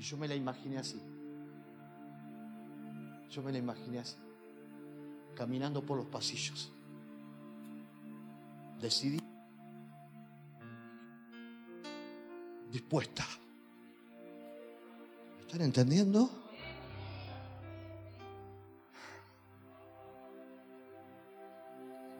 [0.00, 0.98] Y yo me la imaginé así.
[3.30, 4.16] Yo me la imaginé así.
[5.36, 6.72] Caminando por los pasillos.
[8.80, 9.20] Decidí.
[12.72, 13.26] Dispuesta.
[15.42, 16.30] ¿Están entendiendo?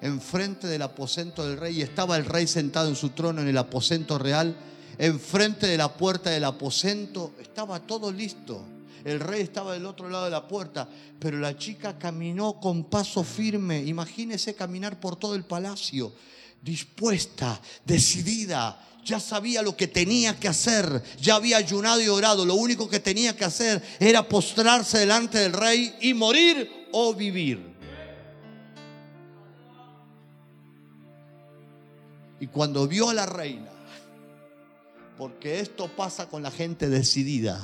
[0.02, 4.18] Enfrente del aposento del rey estaba el rey sentado en su trono en el aposento
[4.18, 4.54] real
[5.00, 7.32] enfrente de la puerta del aposento.
[7.40, 8.62] Estaba todo listo.
[9.02, 10.86] El rey estaba del otro lado de la puerta,
[11.18, 13.82] pero la chica caminó con paso firme.
[13.82, 16.12] Imagínese caminar por todo el palacio,
[16.62, 18.78] dispuesta, decidida.
[19.02, 22.44] Ya sabía lo que tenía que hacer, ya había ayunado y orado.
[22.44, 27.70] Lo único que tenía que hacer era postrarse delante del rey y morir o vivir.
[32.38, 33.70] Y cuando vio a la reina,
[35.20, 37.61] porque esto pasa con la gente decidida.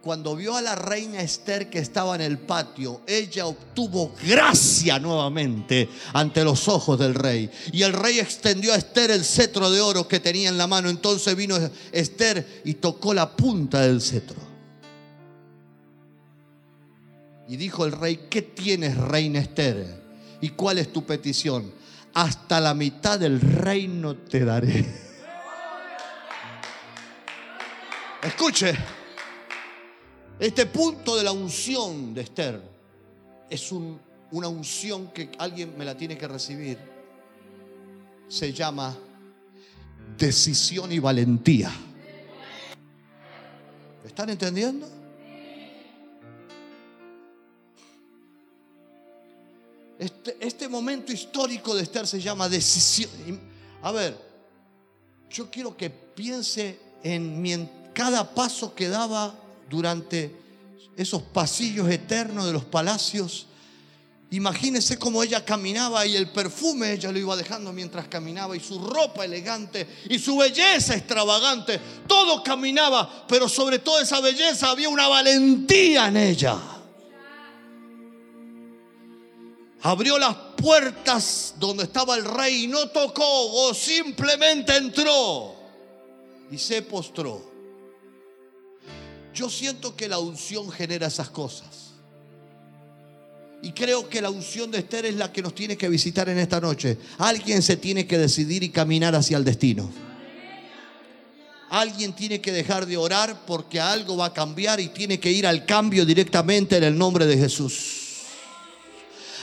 [0.00, 5.90] Cuando vio a la reina Esther que estaba en el patio, ella obtuvo gracia nuevamente
[6.14, 7.50] ante los ojos del rey.
[7.70, 10.88] Y el rey extendió a Esther el cetro de oro que tenía en la mano.
[10.88, 11.58] Entonces vino
[11.92, 14.40] Esther y tocó la punta del cetro.
[17.46, 20.02] Y dijo el rey, ¿qué tienes, reina Esther?
[20.40, 21.70] ¿Y cuál es tu petición?
[22.14, 25.03] Hasta la mitad del reino te daré.
[28.24, 28.74] Escuche,
[30.40, 32.58] este punto de la unción de Esther
[33.50, 36.78] es una unción que alguien me la tiene que recibir.
[38.26, 38.96] Se llama
[40.16, 41.70] decisión y valentía.
[44.06, 44.88] ¿Están entendiendo?
[49.98, 53.10] Este, este, momento histórico de Esther se llama decisión.
[53.82, 54.16] A ver,
[55.28, 57.52] yo quiero que piense en mi
[57.94, 59.34] cada paso que daba
[59.70, 60.34] durante
[60.96, 63.46] esos pasillos eternos de los palacios.
[64.30, 68.80] Imagínese cómo ella caminaba y el perfume ella lo iba dejando mientras caminaba y su
[68.80, 71.80] ropa elegante y su belleza extravagante.
[72.08, 76.58] Todo caminaba, pero sobre toda esa belleza había una valentía en ella.
[79.82, 85.54] Abrió las puertas donde estaba el rey y no tocó o simplemente entró
[86.50, 87.53] y se postró.
[89.34, 91.90] Yo siento que la unción genera esas cosas.
[93.62, 96.38] Y creo que la unción de Esther es la que nos tiene que visitar en
[96.38, 96.98] esta noche.
[97.18, 99.90] Alguien se tiene que decidir y caminar hacia el destino.
[101.70, 105.46] Alguien tiene que dejar de orar porque algo va a cambiar y tiene que ir
[105.46, 108.03] al cambio directamente en el nombre de Jesús.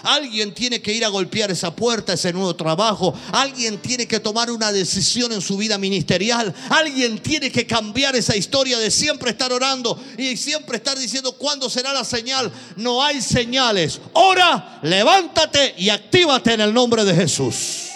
[0.04, 3.14] Alguien tiene que ir a golpear esa puerta, ese nuevo trabajo.
[3.32, 6.54] Alguien tiene que tomar una decisión en su vida ministerial.
[6.70, 11.70] Alguien tiene que cambiar esa historia de siempre estar orando y siempre estar diciendo cuándo
[11.70, 12.52] será la señal.
[12.76, 14.00] No hay señales.
[14.14, 17.90] Ora, levántate y actívate en el nombre de Jesús.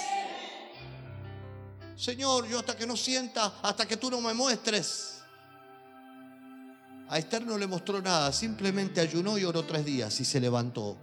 [1.95, 5.13] Señor, yo hasta que no sienta, hasta que tú no me muestres.
[7.07, 10.97] A Esther no le mostró nada, simplemente ayunó y oró tres días y se levantó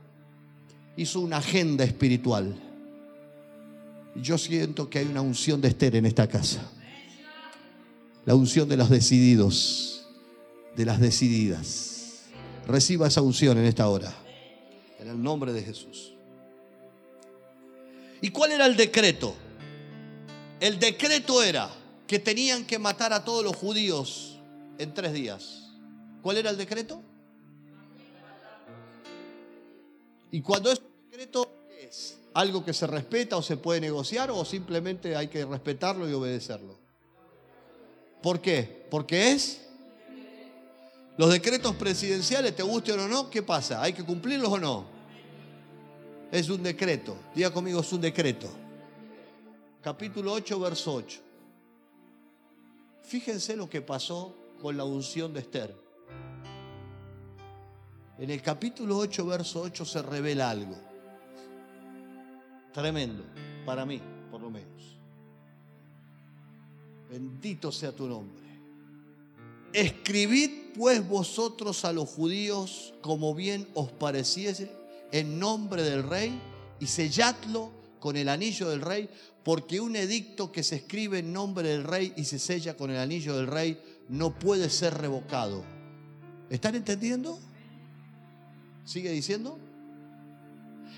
[0.96, 2.54] hizo una agenda espiritual.
[4.14, 6.70] Yo siento que hay una unción de Esther en esta casa.
[8.24, 10.06] La unción de los decididos,
[10.76, 12.24] de las decididas.
[12.66, 14.14] Reciba esa unción en esta hora.
[15.00, 16.12] En el nombre de Jesús.
[18.20, 19.34] ¿Y cuál era el decreto?
[20.60, 21.68] El decreto era
[22.06, 24.38] que tenían que matar a todos los judíos
[24.78, 25.70] en tres días.
[26.20, 27.02] ¿Cuál era el decreto?
[30.32, 31.46] Y cuando es un decreto,
[31.80, 32.18] es?
[32.34, 36.78] ¿Algo que se respeta o se puede negociar o simplemente hay que respetarlo y obedecerlo?
[38.22, 38.86] ¿Por qué?
[38.90, 39.60] Porque es
[41.18, 43.82] los decretos presidenciales, te guste o no, ¿qué pasa?
[43.82, 44.86] ¿Hay que cumplirlos o no?
[46.30, 47.16] Es un decreto.
[47.34, 48.48] Diga conmigo, es un decreto.
[49.82, 51.20] Capítulo 8, verso 8.
[53.02, 55.76] Fíjense lo que pasó con la unción de Esther.
[58.22, 60.76] En el capítulo 8, verso 8 se revela algo.
[62.72, 63.24] Tremendo,
[63.66, 64.00] para mí,
[64.30, 64.96] por lo menos.
[67.10, 68.46] Bendito sea tu nombre.
[69.72, 74.70] Escribid pues vosotros a los judíos como bien os pareciese
[75.10, 76.40] en nombre del rey
[76.78, 79.10] y selladlo con el anillo del rey,
[79.42, 82.98] porque un edicto que se escribe en nombre del rey y se sella con el
[82.98, 85.64] anillo del rey no puede ser revocado.
[86.50, 87.40] ¿Están entendiendo?
[88.84, 89.58] ¿Sigue diciendo?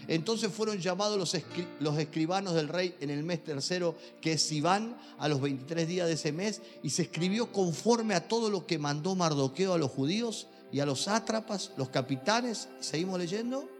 [0.09, 5.29] Entonces fueron llamados los, escribanos del rey en el mes tercero, que es Iván, a
[5.29, 9.15] los 23 días de ese mes, y se escribió conforme a todo lo que mandó
[9.15, 13.71] Mardoqueo a los judíos y a los sátrapas, los capitanes, seguimos leyendo,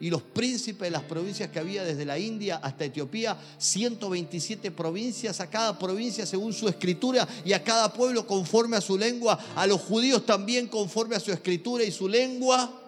[0.00, 5.40] y los príncipes de las provincias que había desde la India hasta Etiopía, 127 provincias,
[5.40, 9.66] a cada provincia según su escritura y a cada pueblo conforme a su lengua, a
[9.68, 12.83] los judíos también conforme a su escritura y su lengua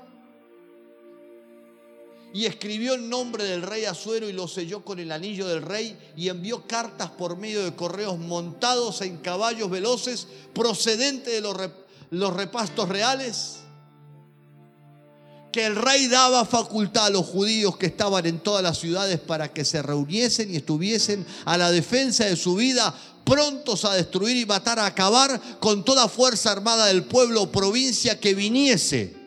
[2.36, 5.98] y escribió el nombre del rey Azuero y lo selló con el anillo del rey
[6.18, 11.56] y envió cartas por medio de correos montados en caballos veloces procedentes de los,
[12.10, 13.60] los repastos reales
[15.50, 19.50] que el rey daba facultad a los judíos que estaban en todas las ciudades para
[19.50, 24.44] que se reuniesen y estuviesen a la defensa de su vida, prontos a destruir y
[24.44, 29.25] matar, a acabar con toda fuerza armada del pueblo o provincia que viniese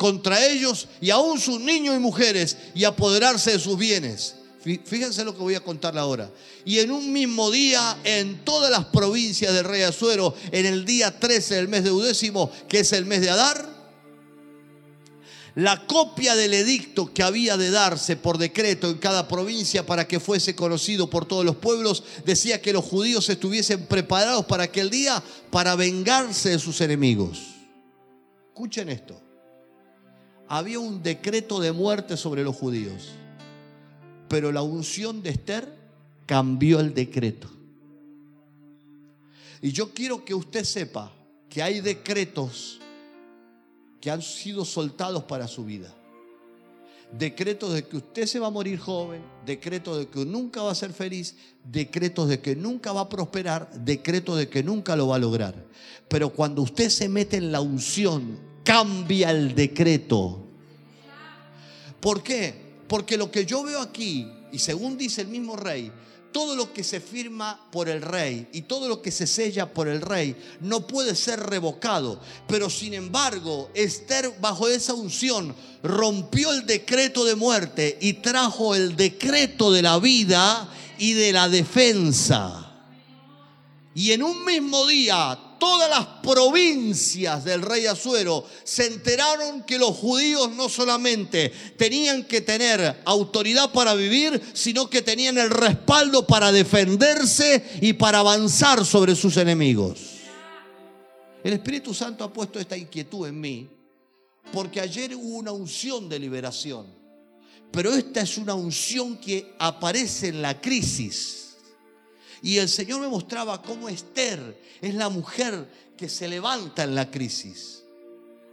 [0.00, 4.34] contra ellos y aún sus niños y mujeres y apoderarse de sus bienes.
[4.62, 6.30] Fíjense lo que voy a contarle ahora.
[6.64, 11.20] Y en un mismo día, en todas las provincias del rey Azuero, en el día
[11.20, 13.68] 13 del mes de Udécimo, que es el mes de Adar,
[15.54, 20.18] la copia del edicto que había de darse por decreto en cada provincia para que
[20.18, 25.22] fuese conocido por todos los pueblos, decía que los judíos estuviesen preparados para aquel día
[25.50, 27.38] para vengarse de sus enemigos.
[28.54, 29.29] Escuchen esto
[30.50, 33.10] había un decreto de muerte sobre los judíos,
[34.28, 35.72] pero la unción de Esther
[36.26, 37.48] cambió el decreto.
[39.62, 41.12] Y yo quiero que usted sepa
[41.48, 42.80] que hay decretos
[44.00, 45.94] que han sido soltados para su vida.
[47.16, 50.74] Decretos de que usted se va a morir joven, decretos de que nunca va a
[50.74, 55.14] ser feliz, decretos de que nunca va a prosperar, decretos de que nunca lo va
[55.14, 55.54] a lograr.
[56.08, 60.38] Pero cuando usted se mete en la unción cambia el decreto.
[61.98, 62.54] ¿Por qué?
[62.86, 65.90] Porque lo que yo veo aquí, y según dice el mismo rey,
[66.30, 69.88] todo lo que se firma por el rey y todo lo que se sella por
[69.88, 72.20] el rey no puede ser revocado.
[72.46, 75.52] Pero sin embargo, Esther bajo esa unción
[75.82, 81.48] rompió el decreto de muerte y trajo el decreto de la vida y de la
[81.48, 82.72] defensa.
[83.96, 89.94] Y en un mismo día todas las provincias del rey Azuero se enteraron que los
[89.96, 96.50] judíos no solamente tenían que tener autoridad para vivir, sino que tenían el respaldo para
[96.50, 100.00] defenderse y para avanzar sobre sus enemigos.
[101.44, 103.68] El Espíritu Santo ha puesto esta inquietud en mí
[104.52, 106.86] porque ayer hubo una unción de liberación,
[107.70, 111.49] pero esta es una unción que aparece en la crisis
[112.42, 117.10] y el Señor me mostraba cómo Esther es la mujer que se levanta en la
[117.10, 117.84] crisis.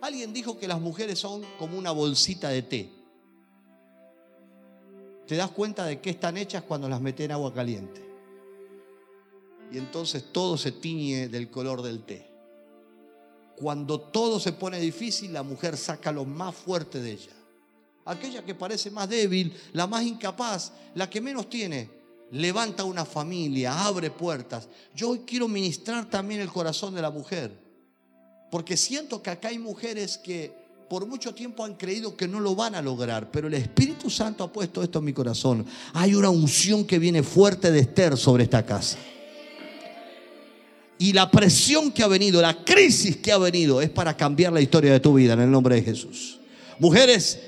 [0.02, 2.90] Alguien dijo que las mujeres son como una bolsita de té.
[5.26, 8.06] Te das cuenta de que están hechas cuando las meten en agua caliente.
[9.72, 12.30] Y entonces todo se tiñe del color del té.
[13.56, 17.34] Cuando todo se pone difícil, la mujer saca lo más fuerte de ella.
[18.06, 21.97] Aquella que parece más débil, la más incapaz, la que menos tiene,
[22.32, 24.68] levanta una familia, abre puertas.
[24.96, 27.52] Yo hoy quiero ministrar también el corazón de la mujer,
[28.52, 30.52] porque siento que acá hay mujeres que
[30.90, 34.44] por mucho tiempo han creído que no lo van a lograr, pero el Espíritu Santo
[34.44, 35.66] ha puesto esto en mi corazón.
[35.94, 38.98] Hay una unción que viene fuerte de Esther sobre esta casa.
[41.00, 44.62] Y la presión que ha venido, la crisis que ha venido, es para cambiar la
[44.62, 46.40] historia de tu vida en el nombre de Jesús.
[46.80, 47.40] Mujeres,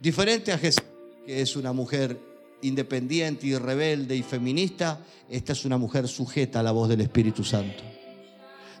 [0.00, 0.84] diferente a Jesús,
[1.24, 2.33] que es una mujer
[2.64, 7.44] independiente y rebelde y feminista, esta es una mujer sujeta a la voz del Espíritu
[7.44, 7.82] Santo.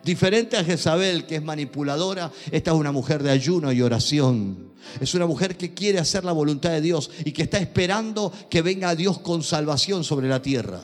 [0.02, 4.74] Diferente a Jezabel, que es manipuladora, esta es una mujer de ayuno y oración.
[5.00, 8.60] Es una mujer que quiere hacer la voluntad de Dios y que está esperando que
[8.60, 10.82] venga Dios con salvación sobre la tierra.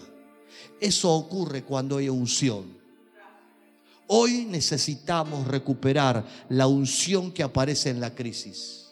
[0.81, 2.79] Eso ocurre cuando hay unción.
[4.07, 8.89] Hoy necesitamos recuperar la unción que aparece en la crisis.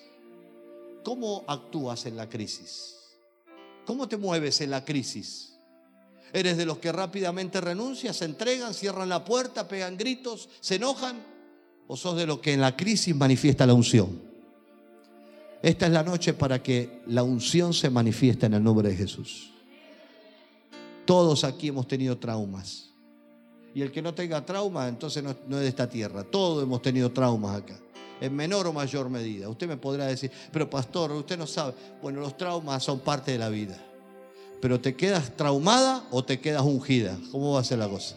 [1.03, 2.97] ¿Cómo actúas en la crisis?
[3.89, 5.55] ¿Cómo te mueves en la crisis?
[6.34, 11.16] ¿Eres de los que rápidamente renuncian, se entregan, cierran la puerta, pegan gritos, se enojan?
[11.86, 14.20] ¿O sos de los que en la crisis manifiesta la unción?
[15.62, 19.53] Esta es la noche para que la unción se manifieste en el nombre de Jesús.
[21.07, 22.91] Todos aquí hemos tenido traumas.
[23.74, 26.24] Y el que no tenga trauma, entonces no, es de esta tierra.
[26.24, 27.80] Todos hemos tenido traumas acá
[28.21, 29.49] en menor o mayor medida.
[29.49, 31.75] Usted me podrá decir, pero pastor, usted no sabe.
[32.03, 33.77] Bueno, los traumas son parte de la vida.
[34.61, 37.16] Pero te quedas traumada o te quedas ungida.
[37.31, 38.16] ¿Cómo va a ser la cosa?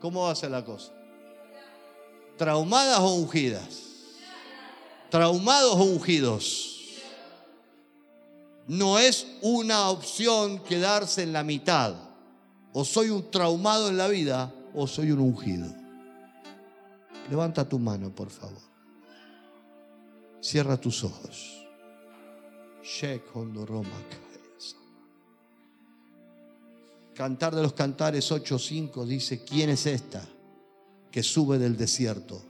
[0.00, 0.92] ¿Cómo va a ser la cosa?
[2.36, 3.64] ¿Traumadas o ungidas?
[5.10, 6.72] ¿Traumados o ungidos?
[8.68, 11.94] No es una opción quedarse en la mitad.
[12.72, 15.66] O soy un traumado en la vida o soy un ungido.
[17.30, 18.75] Levanta tu mano, por favor.
[20.46, 21.66] Cierra tus ojos.
[27.14, 30.24] Cantar de los Cantares 8:5 dice, ¿quién es esta
[31.10, 32.40] que sube del desierto?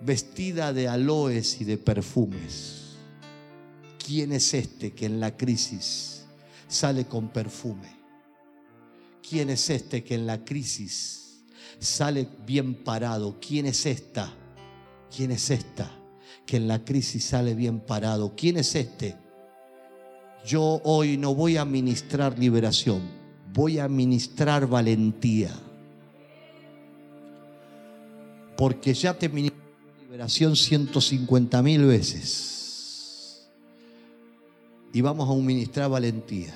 [0.00, 2.96] Vestida de aloes y de perfumes.
[4.04, 6.24] ¿Quién es este que en la crisis
[6.66, 7.96] sale con perfume?
[9.22, 11.44] ¿Quién es este que en la crisis
[11.78, 13.38] sale bien parado?
[13.40, 14.34] ¿Quién es esta?
[15.14, 15.90] ¿Quién es esta
[16.46, 18.34] que en la crisis sale bien parado?
[18.36, 19.16] ¿Quién es este?
[20.46, 23.02] Yo hoy no voy a ministrar liberación,
[23.52, 25.50] voy a ministrar valentía.
[28.56, 29.60] Porque ya te ministré
[30.02, 33.46] liberación 150 mil veces.
[34.92, 36.54] Y vamos a ministrar valentía.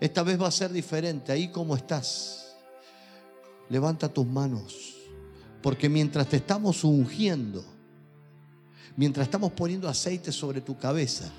[0.00, 1.32] Esta vez va a ser diferente.
[1.32, 2.41] Ahí como estás
[3.68, 4.96] levanta tus manos.
[5.62, 7.64] Porque mientras te estamos ungiendo,
[8.96, 11.30] mientras estamos poniendo aceite sobre tu cabeza,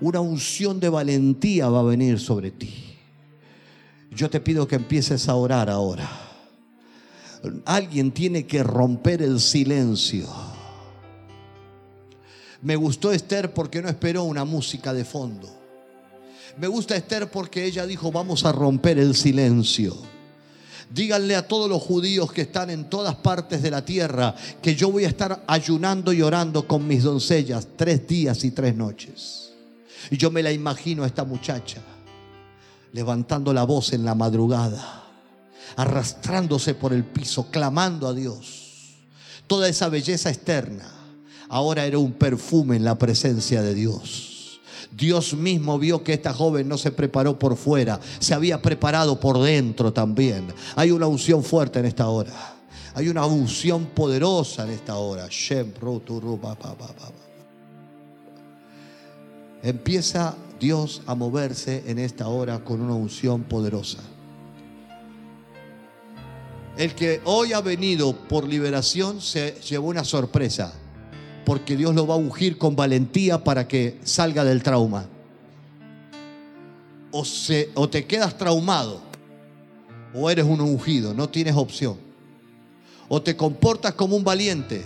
[0.00, 2.96] una unción de valentía va a venir sobre ti.
[4.10, 6.08] Yo te pido que empieces a orar ahora.
[7.64, 10.28] Alguien tiene que romper el silencio.
[12.62, 15.48] Me gustó Esther porque no esperó una música de fondo.
[16.56, 19.94] Me gusta Esther porque ella dijo, vamos a romper el silencio.
[20.90, 24.90] Díganle a todos los judíos que están en todas partes de la tierra que yo
[24.90, 29.52] voy a estar ayunando y orando con mis doncellas tres días y tres noches.
[30.10, 31.80] Y yo me la imagino a esta muchacha
[32.94, 35.02] levantando la voz en la madrugada,
[35.76, 38.94] arrastrándose por el piso, clamando a Dios.
[39.48, 40.88] Toda esa belleza externa
[41.48, 44.33] ahora era un perfume en la presencia de Dios.
[44.90, 49.40] Dios mismo vio que esta joven no se preparó por fuera, se había preparado por
[49.40, 50.46] dentro también.
[50.76, 52.32] Hay una unción fuerte en esta hora.
[52.94, 55.28] Hay una unción poderosa en esta hora.
[59.62, 63.98] Empieza Dios a moverse en esta hora con una unción poderosa.
[66.76, 70.72] El que hoy ha venido por liberación se llevó una sorpresa
[71.44, 75.06] porque Dios lo va a ungir con valentía para que salga del trauma.
[77.10, 79.00] O, te quedas traumado,
[80.12, 81.96] o eres un ungido, no tienes opción.
[83.08, 84.82] O te comportas como un valiente,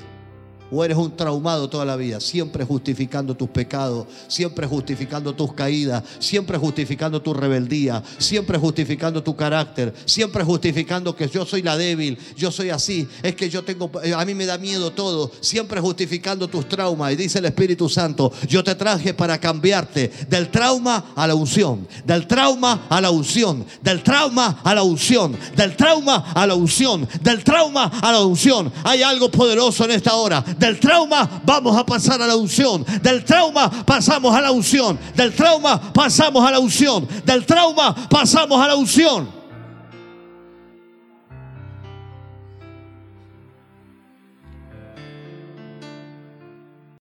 [0.71, 6.03] o eres un traumado toda la vida, siempre justificando tus pecados, siempre justificando tus caídas,
[6.19, 12.19] siempre justificando tu rebeldía, siempre justificando tu carácter, siempre justificando que yo soy la débil,
[12.37, 15.81] yo soy así, es que yo tengo, eh, a mí me da miedo todo, siempre
[15.81, 17.13] justificando tus traumas.
[17.13, 21.87] Y dice el Espíritu Santo, yo te traje para cambiarte del trauma a la unción,
[22.05, 27.09] del trauma a la unción, del trauma a la unción, del trauma a la unción,
[27.23, 28.73] del trauma a la unción.
[28.85, 32.85] Hay algo poderoso en esta hora del trauma vamos a pasar a la unción.
[33.03, 34.99] Del trauma pasamos a la unción.
[35.15, 37.07] Del trauma pasamos a la unción.
[37.25, 39.38] Del trauma pasamos a la unción.